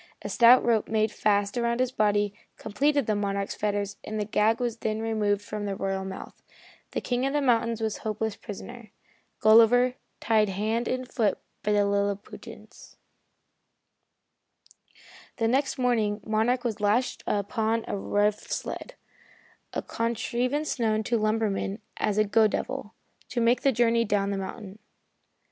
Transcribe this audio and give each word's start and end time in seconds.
A 0.23 0.29
stout 0.29 0.65
rope 0.65 0.87
made 0.87 1.11
fast 1.11 1.57
about 1.57 1.79
his 1.79 1.91
body 1.91 2.33
completed 2.57 3.05
the 3.05 3.15
Monarch's 3.15 3.53
fetters 3.53 3.97
and 4.03 4.19
the 4.19 4.25
gag 4.25 4.59
was 4.59 4.77
then 4.77 4.99
removed 4.99 5.43
from 5.43 5.67
the 5.67 5.75
royal 5.75 6.03
mouth. 6.03 6.33
The 6.93 7.01
King 7.01 7.23
of 7.27 7.33
the 7.33 7.39
mountains 7.41 7.81
was 7.81 7.97
a 7.97 8.01
hopeless 8.01 8.35
prisoner 8.35 8.89
Gulliver, 9.41 9.93
tied 10.19 10.49
hand 10.49 10.87
and 10.87 11.07
foot 11.07 11.37
by 11.61 11.73
the 11.73 11.85
Lilliputians. 11.85 12.95
The 15.37 15.47
next 15.47 15.77
morning 15.77 16.19
Monarch 16.25 16.63
was 16.63 16.81
lashed 16.81 17.23
upon 17.27 17.85
a 17.87 17.95
rough 17.95 18.39
sled 18.51 18.95
a 19.71 19.83
contrivance 19.83 20.79
known 20.79 21.03
to 21.03 21.17
lumbermen 21.19 21.77
as 21.97 22.17
a 22.17 22.23
"go 22.23 22.47
devil" 22.47 22.95
to 23.29 23.39
make 23.39 23.61
the 23.61 23.71
journey 23.71 24.03
down 24.03 24.31
the 24.31 24.37
mountain. 24.39 24.79